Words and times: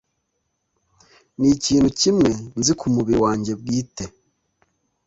ni 1.39 1.51
kintu 1.63 1.89
kimwe 1.99 2.29
nzi 2.59 2.71
ku 2.79 2.85
mubiri 2.93 3.19
wanjye 3.25 3.51
bwite". 3.61 4.03